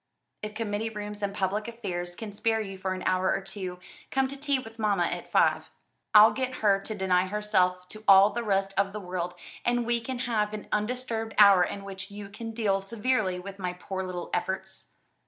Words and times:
"If 0.41 0.55
committee 0.55 0.89
rooms 0.89 1.21
and 1.21 1.31
public 1.31 1.67
affairs 1.67 2.15
can 2.15 2.33
spare 2.33 2.59
you 2.59 2.75
for 2.75 2.95
an 2.95 3.03
hour 3.05 3.31
or 3.31 3.39
two, 3.39 3.77
come 4.09 4.27
to 4.29 4.35
tea 4.35 4.57
with 4.57 4.79
mamma 4.79 5.03
at 5.03 5.31
five. 5.31 5.69
I'll 6.15 6.31
get 6.31 6.55
her 6.65 6.79
to 6.79 6.95
deny 6.95 7.27
herself 7.27 7.87
to 7.89 8.03
all 8.07 8.31
the 8.31 8.41
rest 8.43 8.73
of 8.79 8.93
the 8.93 8.99
world, 8.99 9.35
and 9.63 9.85
we 9.85 10.01
can 10.01 10.17
have 10.25 10.55
an 10.55 10.67
undisturbed 10.71 11.35
hour 11.37 11.63
in 11.63 11.83
which 11.83 12.09
you 12.09 12.29
can 12.29 12.49
deal 12.49 12.81
severely 12.81 13.37
with 13.37 13.59
my 13.59 13.73
poor 13.73 14.01
little 14.01 14.31
efforts." 14.33 14.93